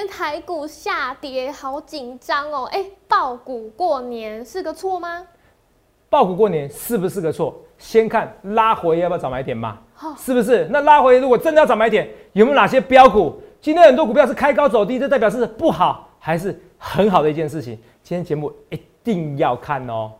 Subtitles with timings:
[0.00, 2.66] 天台股下跌，好紧张哦！
[2.72, 5.26] 哎，爆股过年是个错吗？
[6.08, 7.54] 爆股过年是不是个错？
[7.76, 9.76] 先看拉回要不要找买点嘛？
[10.16, 10.66] 是不是？
[10.70, 13.42] 那拉回如果真的要找买点，有没有哪些标股？
[13.60, 17.78] 今天很多股票是开高走低，这代表是不好还是很好的一件事情？
[18.02, 20.12] 今天节目一定要看哦。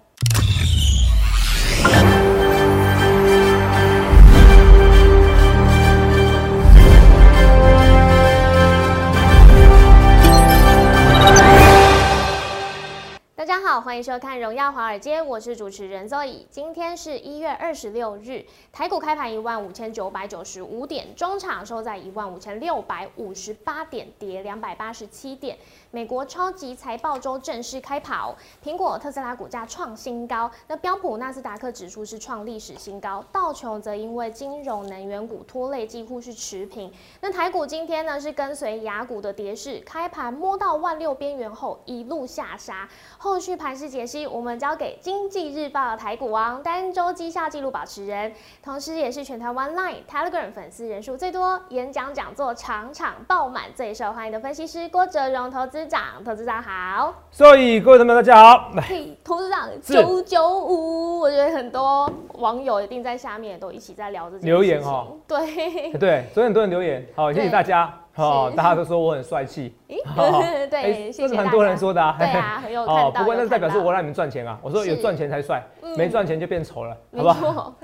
[13.70, 16.44] 好，欢迎收看《荣耀华尔街》，我是主持人 Zoe。
[16.50, 25.56] 今天是一月二十六日，台股开盘一万五千九百九十五点，中场收在一万五千六百五十八点，跌两百八十七点。
[25.92, 36.92] 美国超级财报周正式开跑，苹果、特斯拉股价创新高，那标普、纳斯达克指数是创历史新高，道琼则因为金融、能源股拖累，几乎是持平。
[37.20, 42.88] 那台股今天呢是跟随雅股的跌势，开盘摸到万六边缘后一路下杀。
[43.16, 55.80] 后续盘势解析，我们交给经济日报台股王、单周绩效记录保持人，同时也是全台湾 Line、Telegram 粉丝人数最多、演讲讲座场场爆满、最受欢迎的分析师郭哲荣投资。
[55.80, 58.84] 资长，投资长好，所以各位同学大家好，来，
[59.22, 65.92] 投资长九九五，我觉得很多网友一定在下面都一起在聊这留言哦，对。
[65.92, 69.74] 对，昨天很多人留言，好，谢谢大家，好，大家都说我很帅气，
[70.70, 75.62] 对，这是很多人说的，对啊， 很有看不过那是代表是我让你们赚钱啊，我说有赚钱才帅，
[75.96, 77.74] 没赚钱就变丑了，好不好？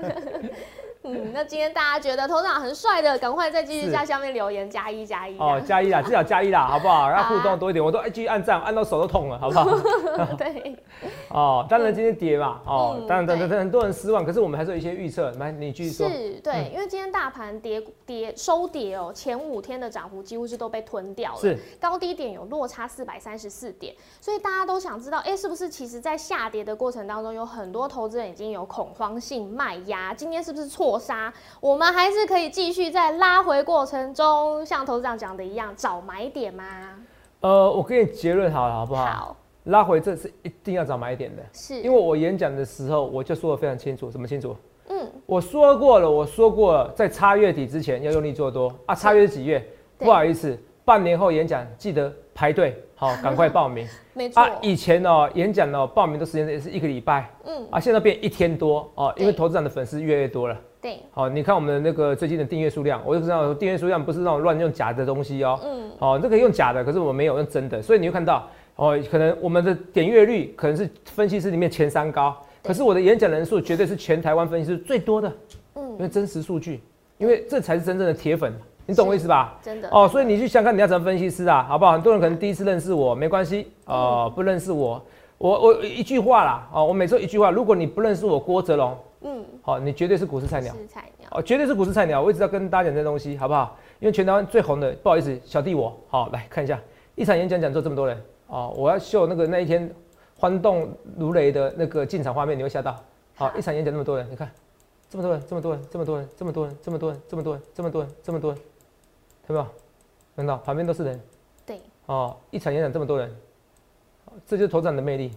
[1.07, 7.09] 嗯，那今天大家觉得头长很帅的，赶快再继续在下面留言加一加一哦，加一啦， 至少加一啦，好不好？
[7.09, 9.65] 让互动多一点，我都继续按赞，按到手都痛了，好不好？
[10.37, 10.75] 对。
[11.29, 16.07] 哦，当然今天跌嘛，哦，当然等等很多人失望，可是我们还是有一些预测，来你继续说。
[16.09, 31.33] 是，对，因为今天大盘跌跌收跌哦，前五天的涨幅几乎是都被吞掉了，是高低点有落差四百三十四点，所以大家都想知道，哎，是不是其实在下跌的过程当中，有很多投资人已经有恐慌性卖压，今天是不是错杀？
[31.59, 36.63] 我们还是可以继续在拉回过程中，像投资长讲的一样，找买点吗？
[37.41, 39.05] 呃，我给你结论好了，好不好？
[39.05, 39.37] 好。
[39.65, 44.55] 拉回这是一定要找买点的，是因为我演讲的时候我就说的非常清楚，什么清楚？
[44.87, 48.95] 嗯，我说过了，我说过了，在差月底之前要用力做多啊。
[48.95, 49.61] 差月是几月？
[49.97, 53.85] 不好意思，半年后演讲记得排队，好，赶快报名。
[54.15, 60.57] 没错啊，以前哦演讲哦报名的时间也是一个礼拜，嗯啊，现在变一天多哦，因为投资长的粉丝越来越多了。
[60.81, 65.59] 对，好，你看我们的那个最近的订阅数量，我就知道订阅数量不是那种乱用假的东西哦。
[65.63, 68.47] 嗯，好，这个用假的，可是我没有用真的，所以你会看到。
[68.75, 75.33] 哦，可能我们的点阅率可能是分析师里面前三高，可是我的演讲人数绝对是全台湾分析师最多的，
[75.73, 76.79] 嗯，因为真实数据，
[77.17, 78.53] 因为这才是真正的铁粉，
[78.85, 79.57] 你懂我意思吧？
[79.63, 81.93] 真的哦，所以你去想看你要怎么分析师啊，好不好？
[81.93, 85.03] 很多人可能第一次认识我，没关系，哦，不认识我，
[85.39, 93.77] 我我一句话啦，哦，我每次一句话，如果你不认识我郭泽龙，嗯，好，你绝对是股市菜鸟，菜鸟，哦，绝对是股市菜鸟，我一直要跟大家讲这东西，好不好？
[93.99, 96.79] 因为全台湾最红的，不好意思，小弟我，好来看一下，
[97.15, 98.21] 一场演讲讲座这么多人。
[98.47, 99.93] 哦，我要秀那个那一天
[100.37, 102.95] 欢动如雷的那个进场画面，你会吓到。
[103.35, 104.49] 好，一场演讲那么多人，你看，
[105.09, 108.61] 这么多人，这么多人，这么多人，这么多人，这么多人，这么多人，这么多人，这么多人，
[109.47, 109.67] 看到没有？
[110.35, 111.19] 看到旁边都是人。
[111.65, 111.81] 对。
[112.05, 113.35] 哦，一场演讲这么多人，
[114.45, 115.31] 这就是头长的魅力。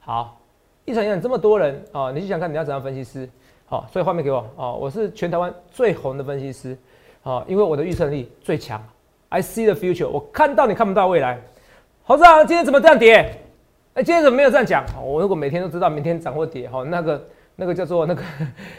[0.00, 0.38] 好，
[0.84, 3.28] 一场演讲这么多人，哦，你去想看你要怎样分析师。
[3.66, 4.46] 好，所以画面给我。
[4.56, 6.76] 哦，我是全台湾最红的分析师。
[7.22, 8.82] 好，因为我的预测力最强。
[9.30, 11.40] I see the future，我看到你看不到未来。
[12.02, 13.34] 侯志长，今天怎么这样跌？
[13.94, 14.84] 哎，今天怎么没有这样讲？
[15.02, 18.22] 我如果每天都知道明天涨或跌，哈，那个那个叫做那个，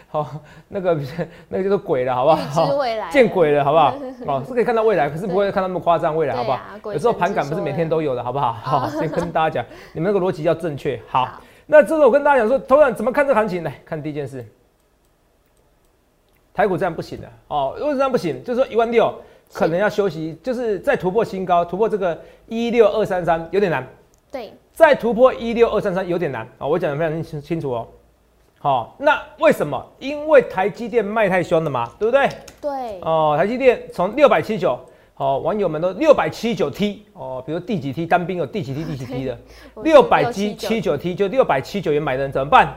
[0.08, 0.30] 好，
[0.68, 0.96] 那个
[1.50, 2.70] 那个叫做鬼了，好不好？
[3.10, 3.96] 见鬼了，好不好？
[4.28, 6.60] 哦，是可以看到未来，可是不会看那么夸张未来，好不好？
[6.94, 8.54] 有时候盘感不是每天都有的，好不好？
[8.54, 11.02] 好， 先跟大家讲，你们那个逻辑要正确。
[11.08, 13.64] 好，那这个我跟大家讲说，头长怎么看这行情？
[13.64, 14.46] 来看第一件事，
[16.54, 18.44] 台股这样不行的哦，为什么这样不行？
[18.44, 19.14] 就是说一万六。
[19.54, 23.88] 可能要休息，就是再突破新高，突破这个一六二三三有点难。
[24.32, 26.66] 对，再突破一六二三三有点难啊！
[26.66, 27.88] 我讲的非常清清楚哦。
[28.58, 29.86] 好，那为什么？
[30.00, 32.28] 因为台积电卖太凶了嘛，对不对？
[32.60, 33.00] 对。
[33.02, 34.78] 哦，台积电从六百七九，
[35.18, 39.40] 好，网友们都六百七十九 T 哦，比如第几 T 单兵有第几 T 第几 T 的，
[39.82, 42.76] 六百七七九 T 就六百七九元买的人怎么办？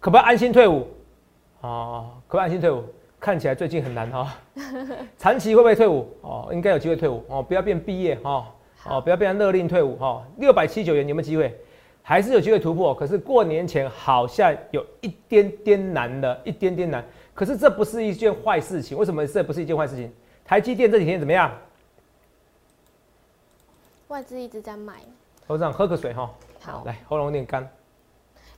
[0.00, 0.88] 可不可以安心退伍？
[1.60, 2.82] 哦，可不可以安心退伍？
[3.20, 4.34] 看起来最近很难哈，
[5.18, 6.48] 长期会不会退伍哦？
[6.50, 8.46] 应该有机会退伍哦，不要变毕业哈，
[8.86, 10.26] 哦，不要变成勒令退伍哈。
[10.38, 11.54] 六百七九元有没有机会？
[12.00, 12.94] 还是有机会突破？
[12.94, 17.04] 可是过年前好像有一点点难的，一点点难。
[17.34, 20.10] 可是这不是一件坏事情，为什么这不是一件坏事情？
[20.46, 21.50] 台积电这几天怎么样？
[24.08, 24.94] 外资一直在买。
[25.48, 26.30] 头长喝个水哈。
[26.60, 27.68] 好，来喉咙有点干。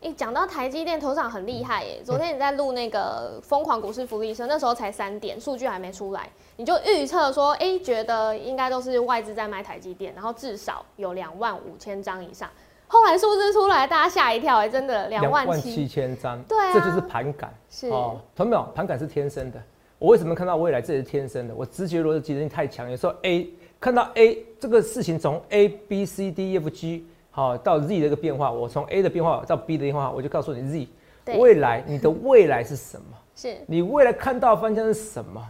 [0.03, 2.03] 哎，讲到台积电，头上很厉害耶。
[2.05, 12.49] 昨天你在录那个疯狂股市福利社，那时候才三点，数据还没出来，你就预测说，哎，觉得应该都是外资在买台积电，然后至少有两万五千张以上。
[12.87, 18.63] 后来数字出来，大家吓一跳，哎，真的两万七千张，对啊，这就是盘感，是哦，同没有？
[18.75, 19.61] 盘感是天生的。
[19.99, 20.81] 我为什么看到未来？
[20.81, 21.55] 这是天生的。
[21.55, 23.49] 我直觉逻辑能力太强，有时候 A
[23.81, 29.57] 看到 A 这个事情从 A B C D E F G 好到 Z 的一个变化，我从 A 的变化到
[29.57, 30.87] B 的变化，我就告诉你
[31.27, 33.17] Z 未来你的未来是什么？
[33.35, 35.45] 是你未来看到方向是什么？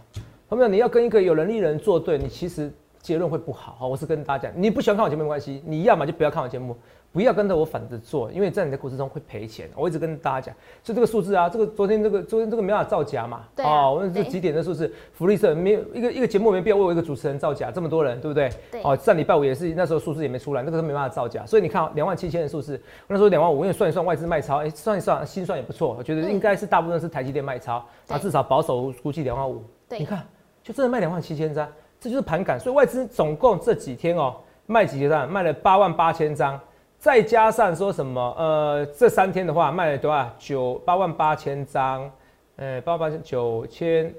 [0.49, 0.69] 同没有？
[0.69, 3.77] 你要跟一个有能力的人作对，你其实结论会不好。
[3.79, 6.75] 好，我是跟大家讲，你不喜欢看我节目没关系，你要么就不要看我节目。
[7.10, 9.69] 不要跟着我反着做，因为在你的股市中会赔钱。
[9.75, 13.44] 我一直跟大家讲，就这个数字啊，这个昨天这个昨天这个没办法造假嘛。
[13.56, 13.87] 对啊。
[13.87, 18.50] 哦，我们这几点的数字，福利社没有一个一个节目没必要为我一个主持人造假，这么多人，对不对？
[18.70, 18.82] 对。
[18.82, 21.46] 哦，上礼拜五也是那时候数字也没出来，那个是没办法造假。
[21.46, 29.64] 所以你看两万七千的数字，那时候两万五，因为算一算外资卖超，哎，算一算心算也不错，我觉得应该是大部分是台积电卖超，啊，至少保守估计两万五。
[29.88, 29.99] 对。
[29.99, 30.22] 你看，
[30.62, 31.66] 就真的卖两万七千张，
[31.99, 32.60] 这就是盘感。
[32.60, 35.32] 所以外资总共这几天哦，卖几张？
[35.32, 36.60] 卖了八万八千张。
[36.99, 38.35] 再加上说什么？
[38.37, 40.29] 呃，这三天的话卖了多少？
[40.37, 42.11] 九八万八千张，
[42.56, 44.12] 呃，八万八千九千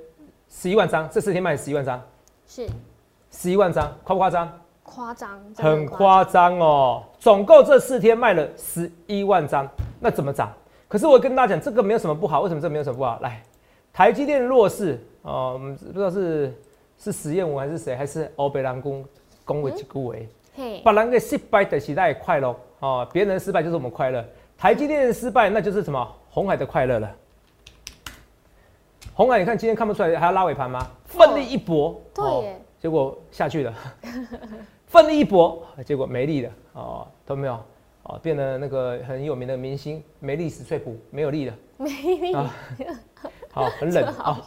[0.47, 1.07] 十一万张。
[1.09, 2.01] 这四天卖十一万张，
[2.47, 2.65] 是
[3.31, 4.59] 十一万张，夸不夸张？
[4.83, 7.03] 夸张，很夸张哦。
[7.19, 9.67] 总共这四天卖了十一万张，
[9.99, 10.49] 那怎么涨？
[10.87, 12.39] 可是我跟大家讲，这个没有什么不好。
[12.41, 13.19] 为什么这没有什么不好？
[13.19, 13.43] 来，
[13.91, 16.57] 台积电弱势哦，我们不知道是
[16.97, 19.05] 是实验五还是谁，还是欧北蓝公
[19.43, 20.29] 公维几股维？
[20.83, 24.25] 把人给失败的时代快乐哦，别人失败就是我们快乐。
[24.57, 26.15] 台积电的失败，那就是什么？
[26.29, 27.15] 红海的快乐了。
[29.13, 30.87] 红海，你看今天看不出来还要拉尾盘吗？
[31.05, 33.73] 奋力一搏，对，结果下去了。
[34.87, 37.53] 奋力一搏，结果没力了哦，都没有
[38.03, 42.53] 哦，变得那个很有名的明星没力史翠普没有力了，没力啊，
[43.51, 44.41] 好，很冷 啊，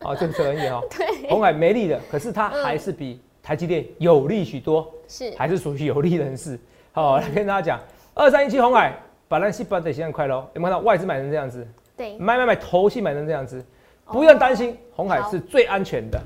[0.00, 0.82] 好，这个很远哦。
[0.90, 3.20] 对，红海没力了，可是它还是比。
[3.42, 6.58] 台积电有利许多，是还是属于有利人士？
[6.96, 7.80] 好，来跟大家讲，
[8.14, 8.90] 二三一七红海，
[9.28, 10.48] 把那细胞得先快喽。
[10.54, 11.68] 有没有看到外资买成这样子？
[11.94, 13.62] 对，买买买，投信买成这样子，
[14.06, 16.18] 不用担心，红海是最安全的，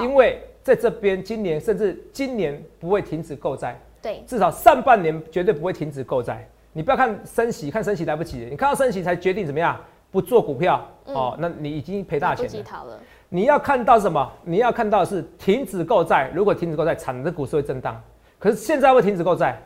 [0.00, 6.44] 因为在这边今年甚至今年不会停止购债，对，至少上半年绝对不会停止购债。
[6.72, 9.80] 你不要看升息，看升息来不及，你看到升息才决定怎么样
[10.10, 12.98] 不做股票哦，那你已经赔大钱了。
[13.28, 14.28] 你要看到什么？
[14.42, 16.32] 你要看到是停止购债。
[16.34, 18.02] 如果停止购债，产的股市会震荡。
[18.40, 19.56] 可是现在会停止购债？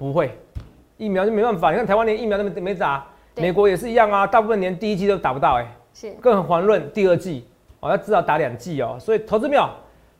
[0.00, 0.34] 不会，
[0.96, 1.70] 疫苗就没办法。
[1.70, 3.06] 你看台湾连疫苗都没没打，
[3.36, 4.26] 美国也是一样啊。
[4.26, 7.44] 大部分连第一季都打不到，哎，是，更遑论第二季
[7.80, 8.96] 哦，要至少打两季哦。
[8.98, 9.68] 所以投资票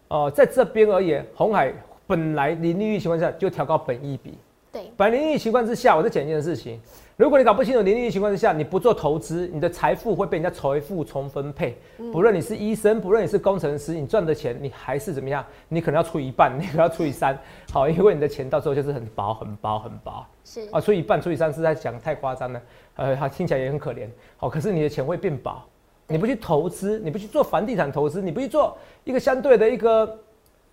[0.09, 1.73] 哦，在这边而言，红海
[2.07, 4.35] 本来零利率情况下就调高本益比。
[4.73, 6.81] 对，本零利率情况之下，我再讲一件事情。
[7.17, 11.77] 如果你搞不清楚零利率情况之下，你不做投资，你的财富会被人家财富重分配。
[12.13, 15.45] 不论你是医生，不论你是工程师，你赚的钱你还是怎么样？
[15.69, 17.39] 你可能要除一半， 你可能要除以三。
[17.73, 20.25] 好，因为你的钱到时候就是很薄、很薄、很薄。
[20.45, 22.63] 是啊，除一半、除以三是在讲太夸张了。
[22.95, 24.09] 呃，好听起来也很可怜。
[24.37, 25.61] 好，可是你的钱会变薄。
[26.07, 30.19] 你不去投资，你不去做房地产投资，你不去做一个相对的一个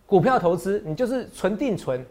[0.05, 2.03] 股票投资，你就是存定存，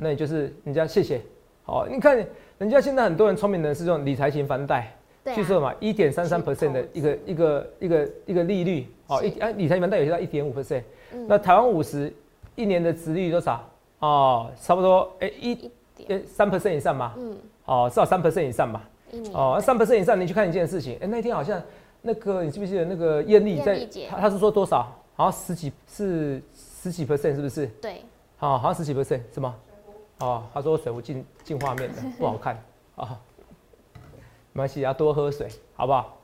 [0.00, 1.20] 那也就是人家谢谢。
[1.64, 2.26] 好，你看。
[2.60, 4.94] 人家现在很多人聪明人是用理财型房贷，
[5.34, 10.82] 据说嘛，一点三三 percent 的一个一个一个一个利率，哦，一哎理财型房贷有些到一点五 percent，
[11.26, 12.12] 那台湾五十
[12.56, 13.66] 一年的值率多少？
[14.00, 17.34] 哦，差不多哎一点三 percent 以上嘛，嗯，
[17.64, 18.82] 哦至少三 percent 以上嘛，
[19.32, 21.62] 哦三 percent 以上，你去看一件事情，哎那天好像
[22.02, 24.86] 那个你记不记得那个艳丽在，她她是说多少？
[25.14, 27.66] 好像十几是十几 percent 是不是？
[27.80, 28.02] 对，
[28.36, 29.54] 好好像十几 percent 是吗？
[30.20, 32.62] 哦，他说水壶进进画面的 不好看
[32.96, 33.18] 啊，
[34.52, 36.16] 没关系，要多喝水，好不好？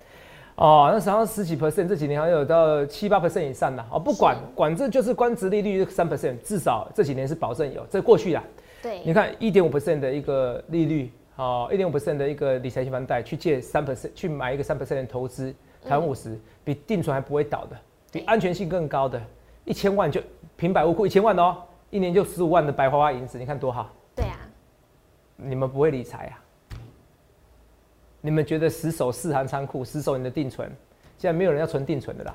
[0.56, 8.42] 哦，那实际上十几 percent，这几年好像有到七八 percent 以上的哦，不管管这就是官职利率三 percent，至少这几年是保证有，这过去啦。
[8.82, 17.76] 对，你看一点五 percent 的一个利率，哦，一点五 percent 的一个理财型房贷去借三 percent 去买一个三 percent 的投资，台湾五十比定存还不会倒的，
[18.10, 19.20] 比安全性更高的，
[19.64, 20.22] 一千万就
[20.56, 21.56] 平白无故一千万哦。
[21.90, 23.90] 一年就十五万的白花花银子，你看多好。
[24.14, 24.38] 对啊，
[25.36, 26.42] 你们不会理财啊？
[28.20, 30.68] 你们觉得死守四行仓库，死守你的定存？
[31.16, 32.34] 现在没有人要存定存的啦。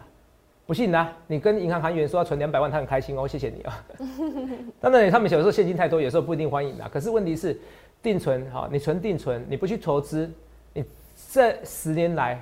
[0.66, 3.86] 不信啊，你跟银行行员说要存两百万，他很开心哦，谢谢你啊。
[4.80, 6.88] 当然，他们有时候现金太多，有时候不一定欢迎的。
[6.88, 7.60] 可是问题是，
[8.02, 10.32] 定存哈，你存定存，你不去投资，
[10.74, 10.86] 你
[11.30, 12.42] 这十年来，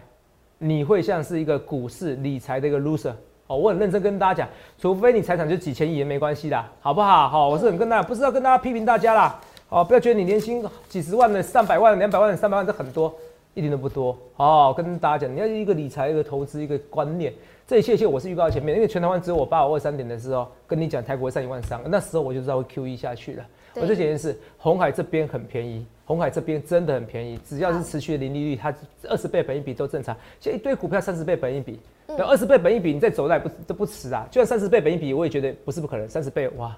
[0.59, 3.13] 你会像是一个股市理财的一个 loser。
[3.49, 7.27] 哦，我很认真跟大家讲，除非你财产就几千亿也没关系的，好不好？
[7.27, 9.41] 好，我是很跟大家，不是要跟大家批评大家啦。
[9.69, 13.11] 哦，不要觉得你年薪几十万的、上百万、两百万、三百万这很多，
[13.55, 14.15] 一点都不多。
[14.35, 17.33] 哦，跟大家讲，你要一个理财、一个投资、一个观念，
[17.65, 23.43] 这一切切我是预告前面，因为全台湾只有我八五二三点的时候跟你讲台股会上一万三，那时候我就知道会 Q E 下去了。
[23.73, 28.71] 我这几件事，红海这边很便宜，红海这边真的很便宜，只要是持续的零利率，它
[29.07, 30.15] 二十倍本一比都正常。
[30.39, 31.79] 现在一堆股票三十倍本一比，
[32.17, 34.25] 那二十倍本一比，你再走来不都不迟啊？
[34.31, 36.09] 就算三十倍本一比，我也觉得不是不可能。
[36.09, 36.75] 三十倍哇，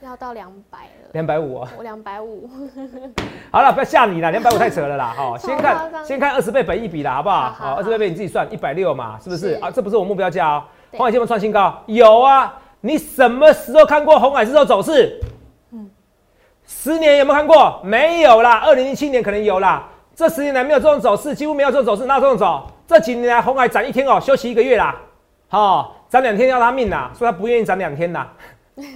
[0.00, 2.48] 要到两百了，两百五啊，我两百五。
[3.52, 5.12] 好了，不要吓你了，两百五太扯了啦。
[5.16, 7.50] 好，先看先看二十倍本一比啦，好不好？
[7.50, 9.70] 好，二十倍倍你自己算，一百六嘛，是不是啊？
[9.70, 10.64] 这不是我目标价哦。
[10.92, 12.58] 红海今天创新高，有啊。
[12.80, 15.20] 你什么时候看过红海这种走势？
[16.64, 17.78] 十年有没有看过？
[17.84, 18.60] 没有啦。
[18.60, 19.86] 二零零七年可能有啦。
[20.14, 22.06] 这十年来没有这种走势，几乎没有这种走势。
[22.06, 22.66] 那这种走？
[22.90, 25.00] 这几年来红海涨一天哦，休息一个月啦。
[25.46, 28.32] 好，涨两天要他命啦，说他不愿意涨两天啦。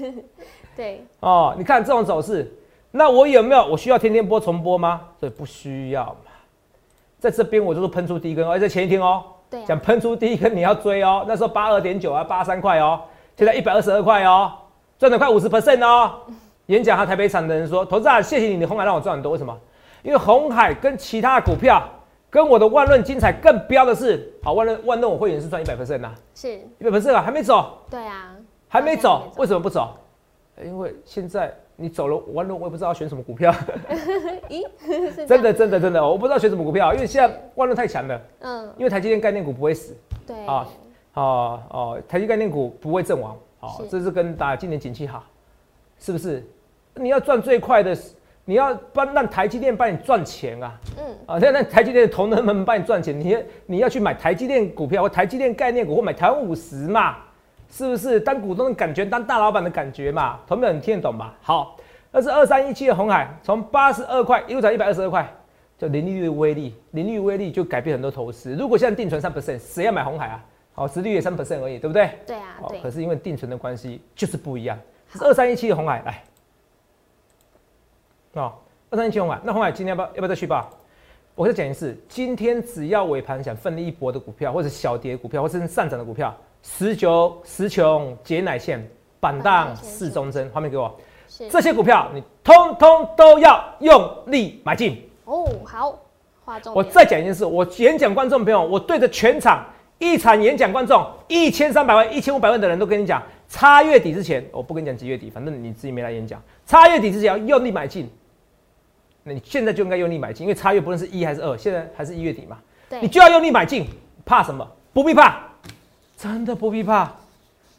[0.74, 1.06] 对。
[1.20, 2.52] 哦，你看这种走势，
[2.90, 3.64] 那我有没有？
[3.64, 5.00] 我需要天天播重播吗？
[5.20, 6.32] 所以不需要嘛。
[7.20, 11.24] 在这边我就是喷出第一根，而且前一天哦，对，讲喷出第一根你要追哦。
[11.28, 13.00] 那时候八二点九啊，八三块哦，
[13.36, 14.52] 现在一百二十二块哦，
[14.98, 16.14] 赚了快五十 percent 哦。
[16.66, 19.30] 演讲和台北场的人说：“投资啊，谢谢你，你红海让我赚很多。
[19.30, 19.56] 为什么？
[20.02, 21.80] 因为红海跟其他的股票，
[22.34, 27.78] 跟我的万润精彩更标的是，好万润万润我会员是赚一百 percent 呐，是一百 percent 啊，还没走。
[27.88, 28.34] 对啊，
[28.68, 29.96] 还没走，为什么不走？
[30.60, 33.54] 因为现在你走了万润，我也不知道要选什么股票。
[34.50, 34.66] 咦，
[35.28, 38.20] 真的真的真的，我不知道选什么股票，因为现在万润太强了。
[38.40, 39.96] 嗯，因为台积电概念股不会死。
[40.26, 40.66] 对啊，
[41.14, 43.38] 哦哦，台积概念股不会阵亡。
[43.60, 45.22] 哦，这是跟大家今年景气好，
[46.00, 46.44] 是不是？
[46.96, 47.96] 你要赚最快的，
[48.46, 50.78] 你要帮让台积电帮你赚钱啊！
[50.98, 53.36] 嗯啊，那那台积电的同仁们帮你赚钱，你
[53.66, 57.16] 你要去买台积电股票或台积电概念股或买台湾五十嘛？
[57.70, 60.38] 是不是当股东的感觉，当大老板的感觉嘛？
[60.46, 61.34] 同们你听得懂吧？
[61.40, 61.76] 好，
[62.12, 65.26] 那是二三一七的红海，从八十二块一路涨一百二十二块，
[65.78, 68.54] 叫零利率的威力，零利率威力就改变很多投资。
[68.54, 70.44] 如果现在定存三 percent，谁要买红海啊？
[70.74, 72.10] 好，殖利率三 percent 而已，对不对？
[72.26, 72.78] 对啊，对。
[72.80, 74.78] 可是因为定存的关系，就是不一样。
[75.20, 76.22] 二三一七的红海来。
[78.34, 78.52] 哦，
[78.90, 80.68] 二三一七红海，那红海今天要不要要不要再续报？
[81.34, 88.84] 我再讲一次，今天只要尾盘想奋力一搏的股票，或者小跌股票，或者是上涨的股票，十九十穷解奶线
[89.20, 90.94] 板荡四中针，画面给我，
[91.50, 95.08] 这些股票你通通都要用力买进。
[95.24, 95.98] 哦，好。
[96.74, 99.64] 我再讲一件事，我演讲观众朋友，我对着全场
[99.98, 108.10] 一场演讲观众一千三百万、一千五百万的人都跟你讲，差月底之前，我不跟你讲几月底，反正你自己没来演讲，差月底之前要用力买进。
[109.24, 112.58] 那你现在就应该用力买进，因为差月不论是一还是二，现在还是一月底嘛，
[113.00, 113.86] 你就要用力买进，
[114.24, 114.70] 怕什么？
[114.92, 115.48] 不必怕，
[116.16, 117.10] 真的不必怕。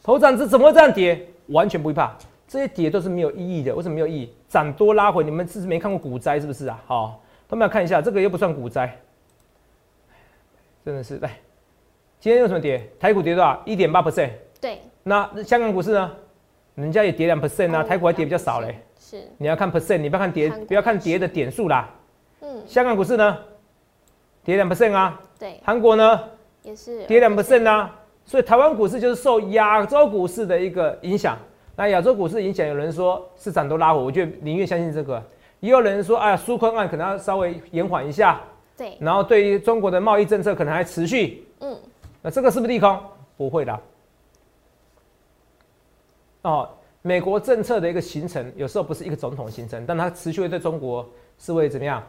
[0.02, 1.26] 头涨子怎么会这样跌？
[1.46, 2.12] 完全不会怕，
[2.48, 3.74] 这些跌都是没有意义的。
[3.74, 4.32] 为什么没有意义？
[4.48, 6.82] 涨多拉回，你们是没看过股灾是不是啊？
[6.86, 8.98] 好，他们要看一下，这个又不算股灾，
[10.84, 11.38] 真的是来。
[12.18, 12.90] 今天有什么跌？
[12.98, 13.62] 台股跌多少？
[13.64, 14.30] 一点八 percent。
[14.60, 14.80] 对。
[15.04, 16.10] 那香港股市呢？
[16.76, 18.78] 人家也跌两 percent 啊，台股还跌比较少嘞。
[19.00, 21.88] 是，你要看 percent，你不要看跌，不要看跌的点数啦。
[22.42, 23.38] 嗯，香港股市呢，
[24.44, 25.20] 跌两 percent 啊。
[25.38, 26.20] 对，韩国呢
[26.62, 27.98] 也是跌两 percent 啊。
[28.26, 31.38] 所以台湾股市就是受亚洲股市的一个影响。
[31.76, 35.22] 那亚洲股市影响，有人说市场都拉回，我觉得宁愿相信这个。
[35.60, 38.38] 也有人说，哎呀，纾困案可能要稍微延缓一下。
[38.76, 38.98] 对。
[39.00, 41.46] 然后对于中国的贸易政策可能还持续。
[41.60, 41.74] 嗯。
[42.20, 42.98] 那这个是不是利空？
[43.38, 43.80] 不会的。
[46.46, 46.68] 哦。
[47.02, 52.02] 美国政策的一个形成，有时候不是一个总统形成，但它持续会对中国是会怎么样？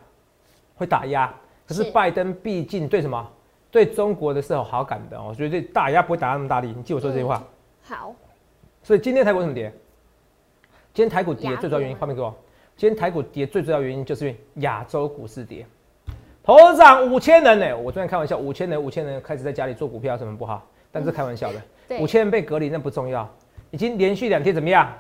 [0.75, 1.31] 会打压。
[1.67, 3.31] 可是拜登毕竟对什么？
[3.69, 6.73] 对中国的是有好感的哦，所以对打压不会打那么大力。
[6.75, 7.43] 你记我说这句话。
[7.83, 8.15] 好。
[8.81, 9.71] 所以今天台股怎么跌？
[10.93, 12.33] 今天台股跌最主要原因，画面给我。
[12.75, 15.65] 今天台股跌最主要原因就是因为亚洲股市跌。
[16.43, 17.77] 头涨五千人呢？
[17.77, 20.65] 我昨天开玩笑，五千人，五千人开始在家里做股票，什么不好？
[20.91, 23.29] 但是开玩笑的，五千人被隔离那不重要。
[23.71, 24.91] 已经连续两天怎么样？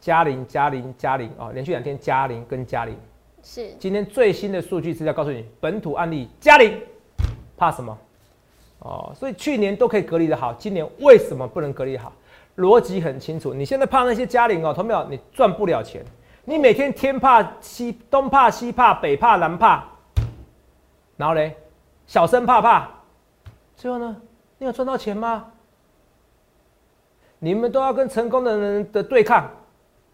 [0.00, 1.50] 加零加零加零啊！
[1.52, 2.96] 连续两天加零跟加零，
[3.42, 6.80] 是今天最新的数据资料告诉你，本土案例加零，
[7.54, 7.98] 怕什么？
[8.78, 12.10] 哦，所以去年都可以隔离的好，今年为什么不能隔离好？
[12.56, 15.06] 逻辑很清楚，你现在怕那些加零哦，同没有？
[15.10, 16.02] 你赚不了钱，
[16.46, 19.84] 你每天天怕西东怕西怕北怕南怕，
[21.18, 21.54] 然后嘞，
[22.06, 22.88] 小生怕怕，
[23.76, 24.16] 最后呢，
[24.56, 25.52] 你有赚到钱吗？
[27.40, 29.50] 你们都要跟成功的人的对抗，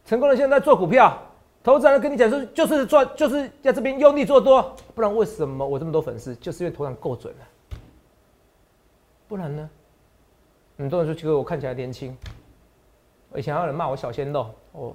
[0.05, 1.21] 成功的现在做股票，
[1.63, 6.35] 投资人跟你讲说就是赚，就是在这边用力做多，不然为什么我这么多粉丝？
[6.37, 7.45] 就是因为投资够准了，
[9.29, 9.69] 不然呢？
[10.79, 12.17] 很多人说觉得我看起来年轻，
[13.35, 14.95] 以前还有人骂我小鲜肉，哦，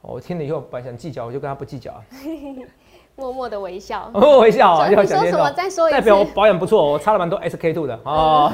[0.00, 2.02] 我听了以后本来想计较，我就跟他不计较，
[3.18, 4.08] 默默的微笑。
[4.14, 5.50] 我 微笑啊，要 你说什么？
[5.50, 6.24] 再说一代表我。
[6.24, 8.50] 保养不错，我擦了蛮多 SK two 的哦。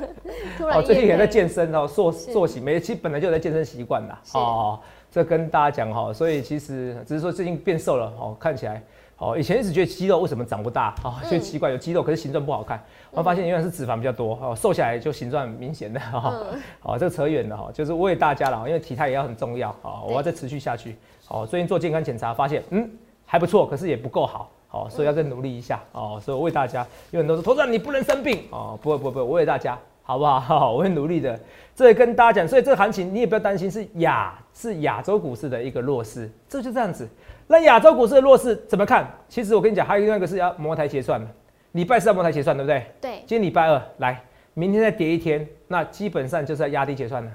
[0.58, 4.78] 突然我，最近也在健身哦，塑是塑形，每其实本来就有在健身习惯的是哦。
[5.10, 8.82] 这跟大家讲哈，所以其实只是说最近变瘦了哦，看起来
[9.18, 12.82] 哦，以前一直觉得肌肉为什么长不大哦，嗯就奇怪有肌肉，可是形状不好看。
[13.10, 16.34] 我发现原来是脂肪比较多哦，瘦下来就形状明显的哈。
[16.52, 20.96] 嗯好，这个扯远了哈，就是为大家了，因为体态也要很重要啊，我要再持续下去。
[21.28, 22.90] 哦，最近做健康检查发现，嗯，
[23.32, 24.50] 还不错，可是也不够好。
[24.72, 30.70] 哦，所以要再努力一下哦，所以我为大家，有很多说，头上你不能生病哦，不会不会不会，我为大家，好不好？
[30.76, 31.40] 我会努力的。
[31.74, 37.08] 这也跟大家讲，所以这个行情你也不要担心是亚是亚洲股市的一个弱势，这就这样子。
[37.46, 39.10] 那亚洲股市的弱势怎么看？
[39.30, 41.26] 其实我跟你讲，还有另外一个是要摩台结算的，
[41.72, 42.86] 礼拜四要摩台结算，对不对？
[43.00, 44.22] 对，今天礼拜二来，
[44.52, 47.30] 明天再跌一天，那基本上就是要压低结算了。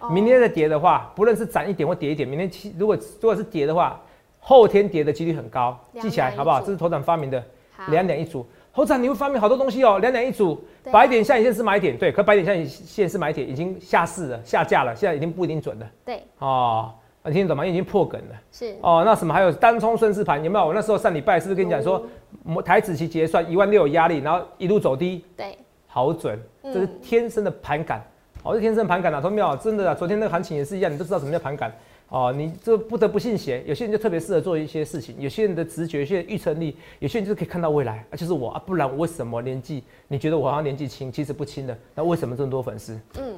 [0.00, 4.00] 哦明天再跌的话，不论是涨一点或跌一点，明天期如果如果是跌的话，
[4.48, 6.58] 后天跌的几率很高，两记起来好不好？
[6.60, 7.38] 组这是头长发明的
[7.76, 8.46] 好两两一组。
[8.72, 10.58] 头长你会发明好多东西哦，两两一组，
[10.90, 16.90] 白点下影线是买点，对，可白点下影线是买点，已经下市了，下架了，现在已经不一定准了对哦。
[17.24, 17.66] 你听得懂吗？
[17.66, 19.02] 因为已经破梗了是哦。
[19.04, 20.66] 那什么还有单冲顺势盘有没有？
[20.66, 22.02] 我那时候上礼拜是不是跟你讲说，
[22.42, 28.02] 摩台子期结算一万六有压力，然后一路走低，对好准，嗯这是天生的盘感。
[28.44, 29.54] 哦，是天生的盘感啊，同没有？
[29.56, 31.70] 真的啊，昨天那个行情也是一样，你都知道什么叫盘感
[32.08, 32.32] 哦。
[32.36, 39.82] 你这不得不信邪，有些人就特别适合做一些事情，有些人的直觉，有些人预测力，有些人就是可以看到未来，啊，就是我啊，不然我为什么年纪？
[40.08, 42.98] 你觉得我好像年纪轻，其实不轻的，那为什么这么多粉丝？
[43.18, 43.34] 嗯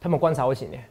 [0.00, 0.82] 他们观察我几年，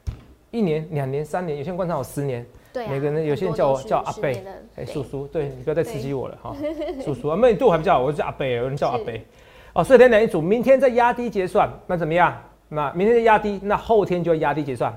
[0.51, 2.45] 一年、两年、三年，有些人观察我十年。
[2.71, 4.43] 对啊，每个人有些人叫我叫阿贝
[4.75, 6.55] 哎，对叔叔，对你不要再刺激我了哈，
[7.03, 9.25] 叔叔啊，那你对我还不叫我，我就叫阿贝，有人叫阿是贝，
[9.73, 12.39] 哦，所以两两一组，明天再压低结算，那怎么样？
[12.67, 14.93] 那明天再压低，那后天就要压低结算，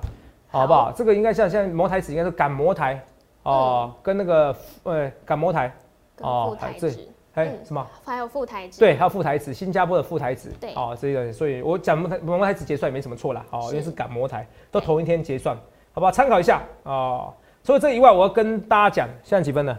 [0.52, 0.92] 好不好？
[0.92, 3.02] 这个应该像现在摩台子应该是赶摩台。
[3.44, 4.54] 哦，跟那个
[4.84, 5.74] 呃赶摩台，
[6.20, 7.58] 哦副台对指，哎嗯。
[7.64, 7.84] 什么？
[8.04, 10.72] 还有副台指，对，还有副台子，新加坡的副台子，对。
[10.74, 15.56] 哦，这个，所以我讲摩台摩台子结算也没什么错啦，哦，因为是赶摩台，都同一天结算，
[15.92, 16.12] 好不好？
[16.12, 16.62] 参考一下。
[16.84, 17.34] 哦。
[17.64, 19.76] 除了这以外，我要跟大家讲，现在几分呢？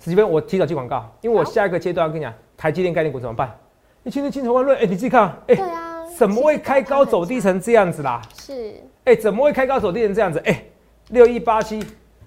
[0.00, 3.56] 十几分，我提早接广告，因为我下一个阶段要跟你讲，台积电概念股怎么办？
[4.02, 5.81] 你今天金筹万论，哎，你自己看啊，哎、对啊，
[6.16, 8.22] 怎么会开高走低成这样子啦？
[8.38, 10.38] 是哎、怎么会开高走低成这样子？
[10.44, 10.64] 哎、
[11.08, 11.84] 六一八七，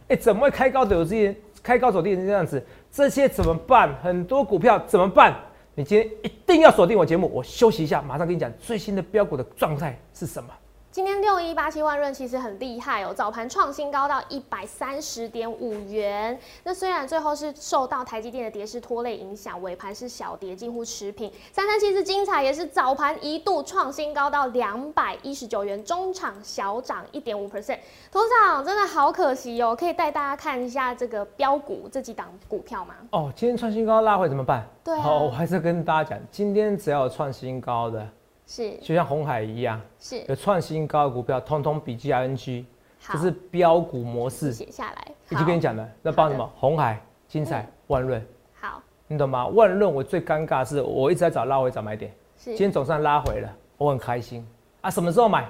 [0.07, 1.35] 哎，怎么会开高走低？
[1.63, 2.63] 开高走低成这样子？
[2.91, 3.95] 这些怎么办？
[4.03, 5.35] 很多股票怎么办？
[5.73, 10.49] 你今天一定要锁定我节目，我休息一下，马上跟你讲最新的标股的状态是什么。
[10.95, 16.39] 今天六一八七万润其实很厉害哦，早盘创新高到一百三十点五元。
[16.63, 21.29] 那虽然最后是受到台积电的跌势拖累影响，尾盘是小跌，近乎持平。
[21.51, 27.79] 三三七是精彩，也是早盘一度创新高到两百一十九元，中场小涨一点五 percent。
[28.10, 32.95] 头场真的好可惜哦，可以带大家看一下这个标股这几档股票吗？
[33.12, 34.65] 哦，今天创新高拉回怎么办？
[34.81, 38.08] 对啊好，我还是跟大家讲，今天只要有创新高的，
[38.47, 42.63] 是就像红海一样，是，有创新高的股票，通通笔记 ING，
[42.99, 44.53] 好这是标股模式。
[44.53, 45.08] 写下来。
[45.29, 46.47] 已经跟你讲了，那包什么？
[46.55, 48.23] 红海、金彩、万润，
[48.62, 49.47] 好，你懂吗？
[49.47, 54.47] 万润我最尴尬是，我一直在找拉回找买点，是今天总算拉回了，我很开心
[54.81, 54.89] 啊！
[54.91, 55.47] 什么时候买？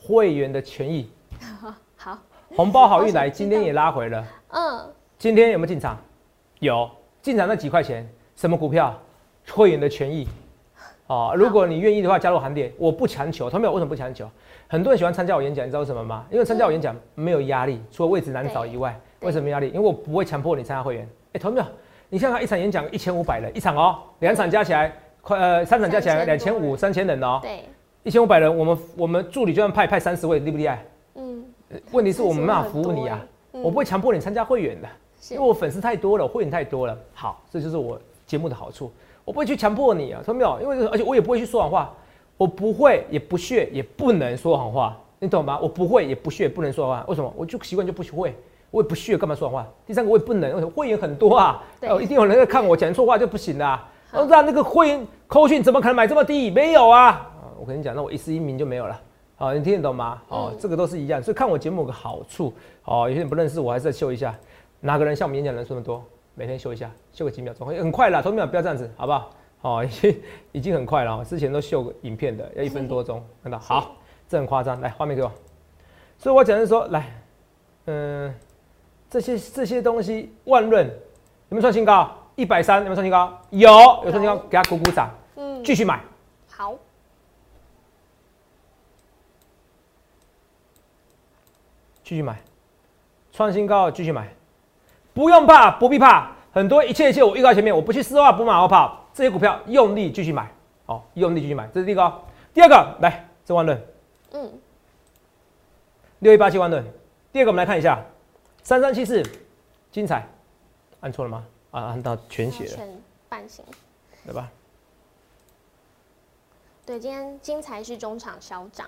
[0.00, 1.10] 会员的权益，
[1.96, 2.18] 好，
[2.56, 4.24] 红包好运来，今天也拉回了。
[4.48, 5.98] 嗯，今天有没有进场？
[6.60, 8.98] 有，进场那几块钱，什么股票？
[9.50, 10.26] 会员的权益。
[11.08, 13.48] 哦，如果你愿意的话，加入行列，我不强求。
[13.50, 14.28] 他们有为什么不强求？
[14.68, 16.24] 很多人喜欢参加我演讲，你知道为什么吗？
[16.30, 19.68] 因为参加我演讲没有压力，除了位置难找以外，对为什么没压力？
[19.68, 21.08] 因为我不会强迫你参加会员。
[21.32, 21.66] 哎，同没有？
[22.10, 24.92] 你看看一场演讲一千五百人一场哦，两场加起来
[25.22, 27.64] 快呃三场加起来两千五三千人哦，对，
[28.02, 30.84] 一千五百人，我们我们助理就算派派三十位，厉不厉害？
[31.14, 34.88] 嗯，呃问题是我们没办法服务你啊，嗯我不会强迫你参加会员的。
[35.30, 36.96] 因为我粉丝太多了，我会员太多了。
[37.12, 38.92] 好，这就是我节目的好处，
[39.28, 40.60] 我不会去强迫你啊，听到没有？
[40.62, 41.94] 因为而且我也不会去说谎话，
[42.38, 45.58] 我不会，也不屑，也不能说谎话，你懂吗？
[45.60, 47.04] 我不会，也不屑，不能说谎话。
[47.08, 47.30] 为什么？
[47.36, 48.34] 我就习惯就不会，
[48.70, 49.70] 我也不屑，干嘛说谎话？
[49.86, 54.26] 第三个我也不能，为什么会员很多啊，对哦，一定有人在看我讲错话就不行啦、啊。
[54.26, 56.50] 那那个会员扣讯怎么可能买这么低？
[56.50, 57.08] 没有啊！
[57.08, 58.98] 啊我跟你讲，那我一时一名就没有了。
[59.36, 60.22] 好，你听得懂吗？
[60.28, 62.54] 哦，嗯这个都是一样，所以看我节目有个好处，
[62.86, 64.34] 哦，有些人不认识我，还是再秀一下。
[64.80, 66.02] 哪个人像我们演讲人数那么多？
[66.38, 69.30] 每天秀一下，秀个几秒钟，会很快了，同学们不要这样子，好不好？
[69.62, 70.22] 哦， 已经
[70.52, 73.58] 已经很快了哦，之前都秀个影片的，要一分多钟，看到？
[73.58, 73.96] 好，
[74.28, 75.32] 这很夸张，来画面给我。
[76.16, 77.12] 所以我讲的是说，来，
[77.86, 78.32] 嗯、
[79.10, 80.92] 这些这些东西，万润有
[81.48, 82.16] 没有创新高？
[82.36, 83.36] 一百三有没有创新高？
[83.50, 83.68] 有，
[84.04, 86.00] 有创新高，给他鼓鼓掌，嗯，继续买。
[86.48, 86.76] 好，
[92.04, 92.40] 继续买。
[93.32, 94.32] 创新高继续买，
[95.18, 100.48] 不用怕，不必怕，很多一切一切我预告前面，我不去丝袜，不马后炮，这些股票用力继续买，
[100.86, 102.22] 哦，用力继续买，这是第一个。
[102.54, 103.82] 第二个，来，这万润，
[104.30, 104.52] 嗯，
[106.20, 106.84] 六一八七万润。
[107.32, 108.00] 第二个，我们来看一下，
[108.62, 109.20] 三三七四，
[109.90, 110.24] 精彩，
[111.00, 111.44] 按错了吗？
[111.72, 112.88] 啊，按到全写了，全
[113.28, 113.64] 半形，
[114.24, 114.48] 对吧？
[116.86, 118.86] 对，今天精彩是中场小涨，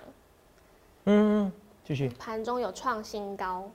[1.07, 1.51] 嗯，
[1.85, 3.69] 继续，盘中有创新高。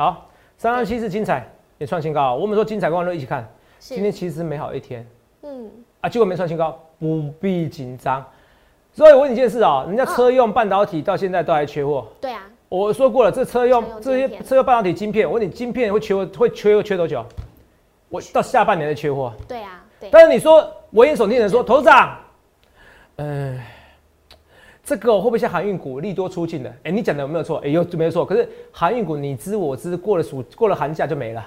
[0.00, 3.46] 好，三三七是精彩也创新高，我们说精彩跟万润一起看，
[3.78, 5.06] 今天其实美好一天，
[5.42, 8.24] 嗯，啊，结果没创新高，不必紧张。
[8.94, 12.08] 所以我问你一件事啊，人家车用半导体到现在都还缺货。
[12.18, 17.22] 对啊，我说过了，这车用这些车用半导体晶片，我问你，晶片会缺会缺缺多久？
[18.08, 19.30] 我到下半年才缺货。
[19.46, 20.08] 对啊，对。
[20.10, 22.16] 但是你说我言耸听人说，投资长，
[23.16, 23.60] 呃，
[24.90, 26.74] 这个会不会像航运股利多出尽的？
[26.82, 27.58] 哎，你讲的有没有错？
[27.58, 28.24] 哎，有没有错？
[28.24, 31.46] 可是航运股你知我知，过了暑过了寒假就没了。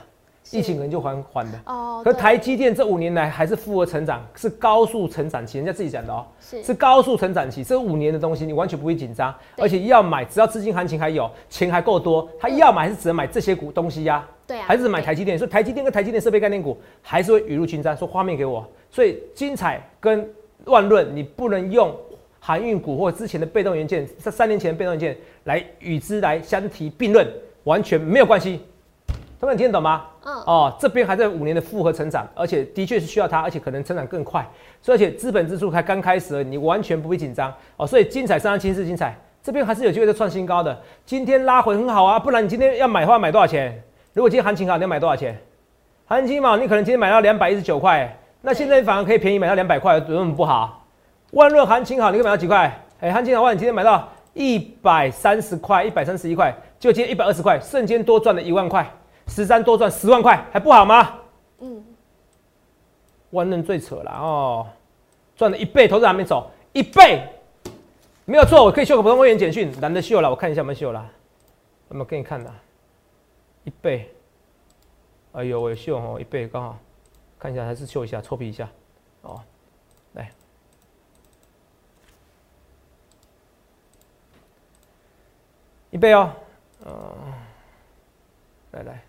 [0.51, 14.25] 疫情可能就缓缓的哦，可台积电这五年来还是复合成长，是高速成长期，人家自己讲的哦，是是高速成长期，这五年的东西你完全不会紧张，而且要买只要资金行情还有钱还够多，他要买还是只能买这些股东西呀？
[14.47, 17.95] 对啊，还是买台积电，所以台积电跟台积电设备概念股还是会雨露均沾。
[17.97, 20.25] 说画面给我，所以精彩跟
[20.63, 21.93] 乱论你不能用
[22.45, 27.25] 航运股或之前的被动元件，这三年前的被动元件来与之来相提并论，
[27.63, 28.59] 完全没有关系。
[29.39, 30.05] 他们听得懂吗？
[30.25, 34.45] 嗯哦，这边还在五年的复合成长，而且的确是需要它，而且可能成长更快。
[34.81, 37.87] 所以而且资本支出才刚开始，你完全不必紧张哦。
[37.87, 40.77] 所以精彩三三七四精彩，这边还是有机会再创新高的。
[41.05, 43.81] 今天拉回很好啊，不然你今天要买的话买多少钱？
[44.11, 45.37] 如果今天行情好，你要买多少钱？
[46.07, 50.82] 行情嘛，你可能今天买到两百一十九块，那现在反而可以便宜买到两百块，有什么不好？
[51.33, 52.85] 万润行情好，你可以买到几块？
[52.99, 58.89] 哎，行情好，你今天买到一百三十块，一百三十一块，就今天一百二十块，瞬间多赚了一万块。
[59.27, 61.15] 十三多赚十万块还不好吗？
[61.59, 61.83] 嗯，
[63.31, 64.67] 万润最扯了哦，
[65.35, 67.25] 赚了一倍，投资还没走一倍，
[68.25, 71.09] 没有错，我可以秀个普通会员简讯，懒得秀了，我看一下有没有秀了，
[71.89, 72.53] 有没有给你看的？
[73.63, 74.13] 一倍，
[75.31, 76.77] 哎呦，我秀哦，一倍刚好，
[77.39, 78.69] 看一下还是秀一下，臭皮一下，
[79.21, 79.41] 哦，
[80.11, 80.29] 来，
[85.93, 86.31] 一倍哦，
[86.87, 86.91] 嗯，
[88.71, 89.03] 来来。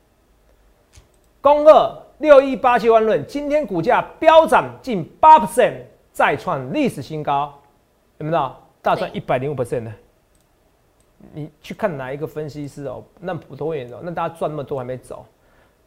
[1.41, 5.77] 公二六一八七万论，今天股价飙涨近八 percent，
[6.13, 7.59] 再创历史新高，
[8.19, 8.53] 有没有？
[8.83, 9.95] 大赚一百零五 percent 呢。
[11.33, 13.03] 你去看哪一个分析师哦？
[13.19, 15.25] 那普通会员哦，那大家赚那么多还没走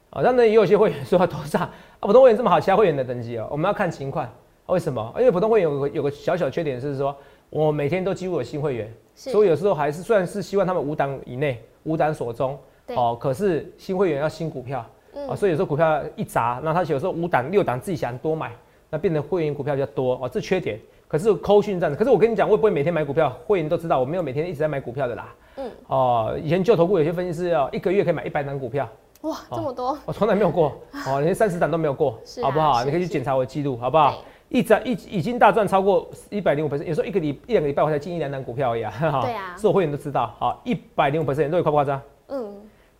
[0.09, 0.23] 啊？
[0.23, 1.71] 当然也有些会员说多少啊？
[1.99, 4.27] 普通会员这么好，其他会员的等级哦，我们要看情况。
[4.65, 5.13] 为什么？
[5.19, 7.15] 因为普通会员有个有个小小缺点是说，
[7.51, 12.57] 我每天都几乎有新会员，所以有时候还是虽然是希望他们五档以内，五档所中。
[12.95, 14.85] 哦，可是新会员要新股票。
[15.27, 18.51] 啊，所以有时候股票一砸，那他有时候五档六档自己想多买，
[18.89, 20.79] 那变成会员股票比较多哦，这缺点。
[21.07, 23.35] 可是扣讯这样子，可是我跟你讲，会不会每天买股票？
[23.47, 25.35] 会员都知道，我没有每天一直在买股票的啦。
[25.55, 25.71] 嗯。
[25.87, 28.87] 哦，以前旧投顾有些分析师要一个月可以买一百档股票。
[29.21, 29.97] 哇，这么多！
[30.05, 32.11] 我从来没有过，哦，连三十档都没有过，
[32.43, 32.83] 好不好？
[32.85, 34.21] 你可以去检查我的记录，好不好？
[34.49, 38.93] 一涨一已经大赚超过一百零五 percent，有时候一个礼一两个礼拜我才进一两单股票而已啊。
[39.21, 39.55] 对啊。
[39.57, 42.01] 是我会员都知道，好，一百零五 percent，都有夸不夸张？
[42.27, 42.55] 嗯。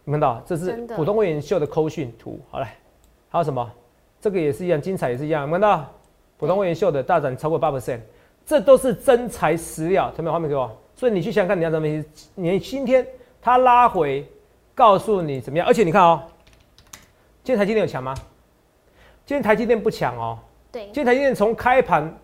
[0.06, 2.40] 看到，这是普通会员秀的扣讯图。
[2.50, 2.68] 好嘞，
[3.30, 3.70] 还有什么？
[4.22, 5.50] 这个也是一样，精彩也是一样。
[5.52, 5.86] 看到
[6.38, 8.00] 普通会员秀的大涨超过八 percent，
[8.46, 10.12] 这都是真材实料。
[10.18, 10.72] 有没有画面给我？
[10.96, 11.88] 所以你去想想看，你要怎么？
[12.36, 13.06] 你今天
[13.42, 14.26] 它拉回，
[14.74, 15.68] 告诉你怎么样？
[15.68, 16.24] 而且你看哦，
[17.44, 18.16] 今天台积电有强吗？
[19.26, 20.40] 今天台积电不强哦。
[20.78, 20.86] 对。
[20.86, 22.16] 今天台积电从开盘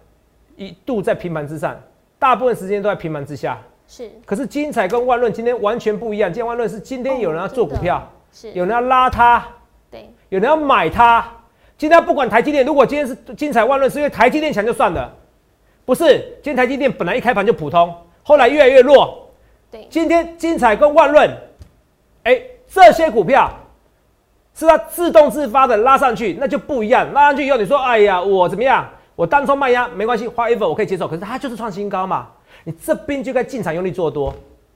[0.55, 1.75] 一度在平盘之上，
[2.19, 3.59] 大部分时间都在平盘之下。
[3.87, 6.31] 是，可是精彩跟万润今天完全不一样。
[6.31, 9.43] 今天万润是今天有人要做股票，是有人要拉它，
[9.89, 11.25] 对，有人要买它。
[11.77, 15.11] 今天不管台积电，如果今天是精彩万润，是因为台积电强就算了，
[15.83, 16.19] 不是？
[16.43, 19.27] 今天台积电本来一开盘就普通，后来越来越弱。
[19.71, 21.29] 对，今天精彩跟万润，
[22.23, 23.51] 哎，这些股票
[24.55, 27.11] 是它自动自发的拉上去，那就不一样。
[27.13, 28.87] 拉上去以后，你说，哎呀，我怎么样？
[29.15, 31.07] 我单冲卖压没关系，花一分我可以接受。
[31.07, 32.27] 可是它就是创新高嘛。
[32.63, 34.33] 你这边就该进场用力做多，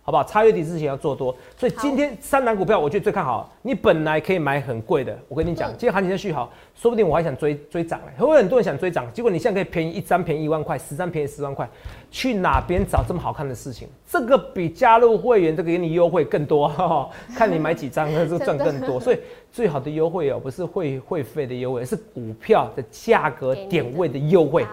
[0.07, 0.23] 好不好？
[0.23, 3.51] 差月底之前要做多，所以今天三档股票我觉得最看好。
[3.61, 8.13] 你本来可以买很贵的，我跟你讲，今天行情在续好，说不定我还想追追涨嘞。
[8.17, 9.05] 会不会很多人想追涨？
[9.11, 11.69] 结果你现在可以便宜一张便宜一万块，十张便宜十万块，
[12.09, 13.85] 去哪边找这么好看的事情？
[14.09, 16.71] 这个比加入会员这个给你优惠更多，
[17.35, 18.97] 看你买几张 那就赚更多。
[19.01, 19.19] 所以
[19.51, 24.65] 最好的优惠哦，不是会会费的优惠，是股票的价格点位的优惠，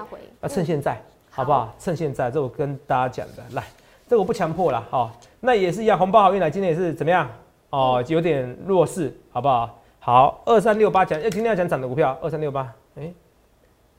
[0.43, 0.97] 要趁现在。
[1.37, 1.75] 好不好？
[1.81, 3.65] 趁现在，这我跟大家讲的，来，
[4.07, 7.31] 这个我不强迫了，好，那也是一样，红包好运来，今天也是怎么样？
[7.71, 9.83] 哦，有点弱势，好不好？
[9.99, 13.13] 好，二三六八讲，要今天要讲涨的股票，二三六八，哎，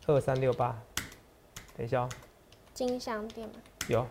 [0.05, 0.77] 二三六八，
[1.75, 2.09] 等一下哦，
[2.73, 3.55] 金项店吗？
[3.87, 4.05] 有，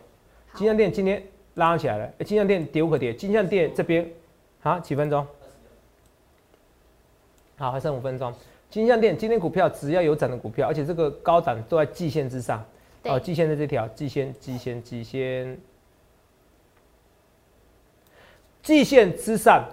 [0.53, 4.05] 金项店今天拉起来了，哎金项店跌无可跌，金项店这边，
[4.59, 5.25] 好几分钟？
[7.57, 8.33] 好，还剩五分钟。
[8.69, 12.61] 金项店今天股票只要有涨的股票，而且这个高涨都在季线之上，
[13.03, 15.57] 哦，季线在这条，季线，季线，季线，
[18.65, 19.63] 季线之上，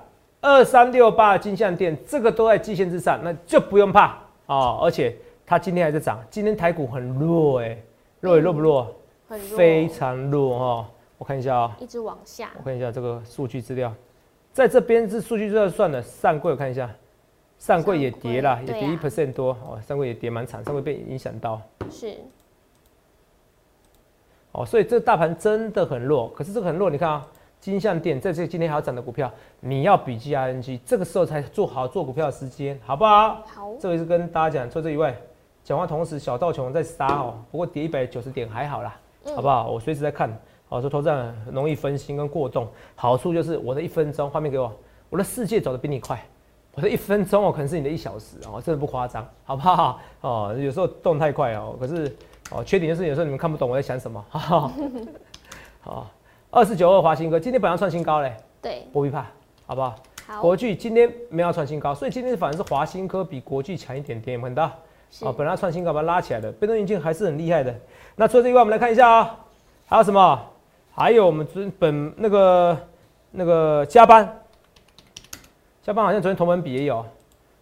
[0.42, 4.80] 二三六八金项店，这个都在季线之上，那就不用怕哦。
[4.82, 7.76] 而且它今天还在涨，今天台股很弱哎、
[8.20, 8.94] 弱也弱不弱？
[9.26, 10.86] 很弱，非常弱哦。
[11.16, 13.94] 我看一下啊、一直往下，我看一下这个数据资料，
[14.52, 16.90] 在这边是数据资料算了，上柜我看一下，
[17.58, 21.58] 上柜也跌了，也跌一 percent 多哦，上柜也跌蛮惨，上柜被影响到
[21.90, 22.14] 是
[24.50, 26.28] 哦，所以这个大盘真的很弱。
[26.36, 27.26] 可是这个很弱，你看啊，
[27.62, 33.40] 金像店在这今天还要涨的股票，你要比 GRNG，这个时候才做好做股票的时间，好不好？
[33.46, 35.14] 好，这个是跟大家讲，除了这以外，
[35.62, 39.70] 讲话同时小道琼在杀哦，不过跌一百九十点还好啦，嗯好不好？
[39.70, 40.28] 我随时在看，
[40.70, 44.72] 哦，说投资人很容易分心跟过动，好处就是我的一分钟，画面给我，
[45.08, 46.20] 我的世界走得比你快，
[46.74, 50.00] 我的一分钟哦，可能是你的一小时哦，真的不夸张，好不好？
[50.22, 52.12] 哦，有时候动太快哦，可是
[52.50, 54.72] 哦，缺点就是有时候你们看不懂我在想什么，哈哈。
[55.80, 56.10] 好，
[56.54, 59.24] 二四九二华新科今天本来要创新高嘞，对，不必怕，
[59.64, 59.94] 好不好？
[60.26, 64.70] 好，国巨今天没有要创新高，所以今天反而是华新科比国巨强一点点，有没有看到？
[65.10, 67.74] 是哦，本来要创新高把它拉起来的，被动元件还是很厉害的。
[68.16, 69.38] 那除了这以外，我们来看一下啊、
[69.86, 70.38] 还有什么？
[70.94, 72.78] 还有我们昨本那个
[73.30, 74.42] 那个加班，
[75.82, 77.02] 加班好像昨天同门比也有。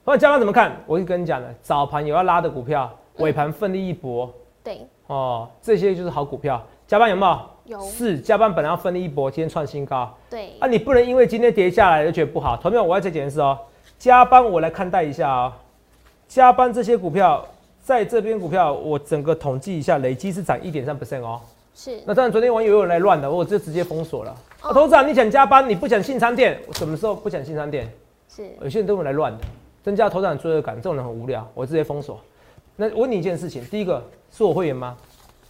[0.05, 0.77] 那加班怎么看？
[0.85, 4.29] 我就跟你讲了，早盘有要拉的股票，尾盘奋力一搏
[4.65, 6.61] 对，哦，这些就是好股票。
[6.89, 7.41] 加班有没有？
[7.65, 10.13] 有，是加班本来要奋力一搏，今天创新高。
[10.29, 12.57] 对，啊，你不能因为今天跌下来就觉得不好。
[12.57, 13.59] 同样，我要再解释哦，
[13.99, 15.53] 加班我来看待一下哦，
[16.29, 17.47] 加班这些股票
[17.83, 21.41] 在这边股票，我整个统计一下，累积是涨一点三 percent 哦。
[21.75, 24.37] 是那当然，昨天网友有人来乱的，我就直接封锁了。
[24.63, 27.91] 哦啊，董事长，你想加班，你不想进餐店，我什么时候不想进餐店？
[28.29, 29.45] 是，有些人都会来乱的，
[29.83, 32.21] 增加头长罪恶感，这种人很无聊，我直接封锁。
[32.77, 34.97] 那我问你一件事情，第一个是我会员吗？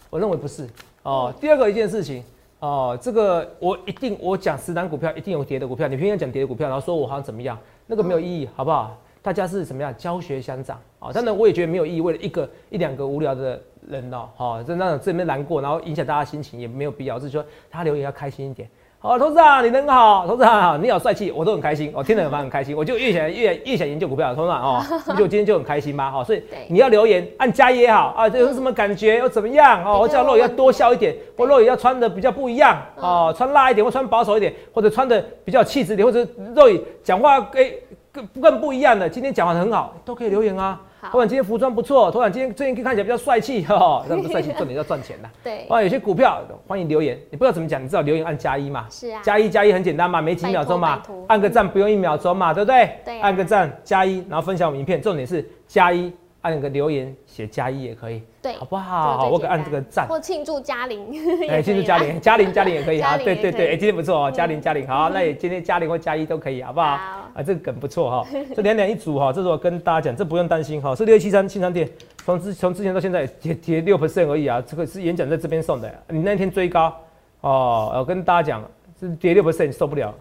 [0.09, 0.67] 我认为不是
[1.03, 1.33] 哦。
[1.39, 2.23] 第二个一件事情
[2.59, 8.97] 哦，这个我一定我讲十单股票一定有跌的股票，你偏偏讲跌的股票，然后说我好像怎么样，那个没有意义，好不好？
[9.23, 11.11] 大家是怎么样教学相长啊？
[11.13, 18.69] 当然我也觉得没有意义，为了一个一两个无聊的人哦，好，这那种这边难过，然后影响大家心情也没有必要，就是说他留言要开心一点。
[19.03, 26.11] 好，董事长你人好，董事长好，你好帅气，我都很开心，我听得很蛮很开心，我就越想越越想研究股票，董事长哦， 不就今天就很开心吗？
[26.11, 29.97] 好，所以你要留言按加一也好啊，这有什么感觉又怎么样哦？
[29.99, 36.23] 我叫肉也要多笑一点，或肉也要穿的比较不一样哦，穿辣一点或穿保守一点，或者穿的比较有气质一点，或者
[36.55, 40.79] 肉也讲话诶更更不一样的，今天讲话很好，都可以留言啊。
[41.01, 45.27] 好头长今天服装不错，头长今天最近看起来比较帅气，哈哈， 那不是帅气，重点要赚钱呐。
[45.43, 48.85] 对，哇，有些股票欢迎留言，你不知道怎么讲，你知道留言按加一嘛？
[48.87, 52.91] 是啊，加一加一很简单嘛，没几秒钟嘛按个赞不用一秒钟嘛，对不对？
[53.03, 59.29] 对啊按个赞加一，然后分享我们影片，重点是加一，按个留言写加一也可以，对，好不好？
[59.29, 60.07] 我给按这个赞。
[60.07, 61.13] 或庆祝嘉玲，
[61.47, 66.97] 哎，庆祝嘉玲，嘉玲嘉玲也可以 啊，对对对，哎，今天不错哦，嗯嘉玲嘉玲，好， 那也今天嘉玲或嘉一都可以，好不好？
[66.97, 71.87] 好啊，这个梗不错哈，这两两一组哈，这是我跟大家讲，这不用担心哈，是六七三庆昌店，
[72.25, 76.93] 从之从之前到现在跌跌六 percent 而已啊，这个是演讲在这边送的，你那天追高
[77.41, 78.63] 哦，我跟大家讲，
[78.99, 80.13] 是跌六 percent 受不了，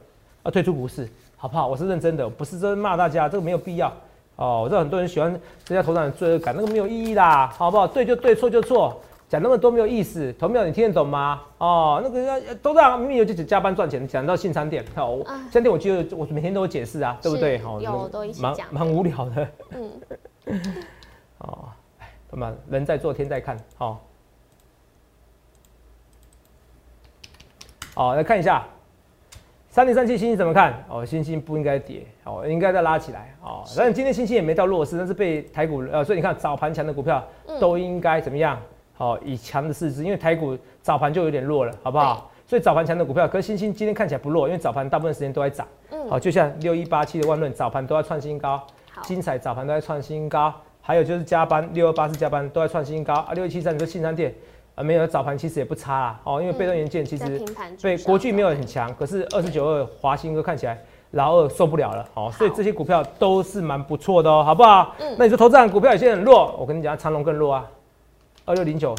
[0.42, 1.66] 啊，退出股市，好不好？
[1.66, 3.90] 我是认真的，不是真骂大家，这个没有必要
[4.40, 5.30] 哦，我知道很多人喜欢
[5.64, 7.86] 增加头上的罪恶感，那个没有意义啦，好不好？
[7.86, 8.98] 对就对，错就错。
[9.28, 11.42] 讲那么多没有意思，投票你听得懂吗？
[11.58, 17.58] 哦，那个要都让明明有就只加班赚钱，讲到信昌店，哦，我啊信昌店我记得我每天都有解释啊，对不对？
[17.58, 19.90] 是好有都一起蛮讲蛮无聊的嗯，
[21.38, 21.68] 哦。
[21.98, 23.98] 哎，他妈人在做天在看，哦。
[27.94, 28.66] 好，来看一下
[29.70, 30.74] 三零三七星星怎么看？
[30.88, 33.62] 哦，星星不应该跌，哦，应该再拉起来，哦。
[33.76, 38.60] 但是今天星星也没到弱势，但是被台股呃，所以你看早盘强的股票嗯都应该怎么样？
[38.94, 42.28] 好、以强的势势，因为台股早盘就有点弱了，好不好？
[42.48, 45.64] 所以早盘强的股票，可是星星今天看起来不弱，因为早盘大部分时间都在涨。
[45.92, 48.58] 嗯好、就像六一八七的万润，早盘都在创新高，
[48.90, 54.34] 好，精彩早盘都在创新高，还有就是加班六二八四加班都在创新高啊，六一七三你说信商店
[54.80, 57.40] 啊没有早盘其实也不差啦，哦，因为被动元件其在实
[57.80, 64.94] 对国巨没有很强，可是二十九二华兴哥看起来老二受不了了，哦、所以这些股票都是蛮不错的哦，好不好？
[65.00, 67.68] 嗯那你说投资人股票有些很弱，我跟你讲，长隆更弱啊，
[68.46, 68.94] 二六零九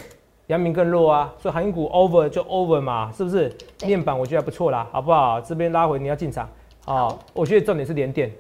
[0.48, 3.52] 阳明更弱啊，所以航运股 over 就 over 嘛，是不是？
[3.86, 5.42] 面板我觉得还不错啦，好不好？
[5.42, 6.48] 这边拉回你要进场
[6.86, 8.32] 啊，我觉得重点是连电，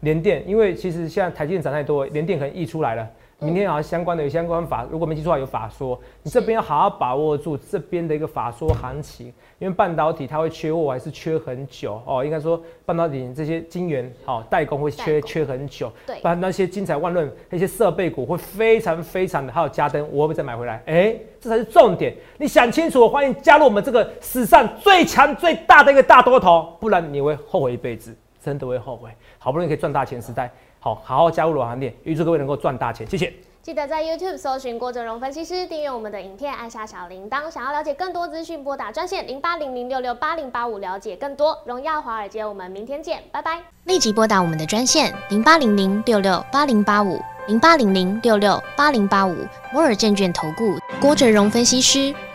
[0.00, 3.08] 连电，因为其实现在台积电涨太多，连电可能溢出来了。
[3.42, 9.26] 明天好像相关的有相关法，如果没记错话有法说，你这边要好好把握住这边的一个法说行情，
[9.58, 20.80] 因为半导体它会缺货还是缺很久哦，应该说半导体这些晶圆哦代工会缺缺很久，对，不然那些精彩万论那些设备股会非常非常的，还有加灯我会不会再买回来？
[20.86, 29.10] 哎，这才是重点，你想清楚，欢迎加入我们这个史上最强最大的一个大多头，不然你会后悔一辈子，真的会后悔。
[29.38, 30.48] 好不容易可以赚大钱时代。
[30.84, 33.32] 好，好好加入罗行店，预祝各位能够赚大钱，谢谢。
[33.62, 37.48] 记得在 YouTube 搜寻郭哲荣分析师，订阅我们的影片，按下小铃铛。
[37.48, 41.56] 想要了解更多资讯，拨打专线零八零零六六八零八五，了解更多。
[41.64, 43.60] 荣耀华尔街，我们明天见，拜拜。
[43.84, 49.36] 立即拨打我们的专线零八零零六六八零八五零八零零六六八零八五
[49.72, 52.12] 摩尔证券投顾郭哲荣分析师。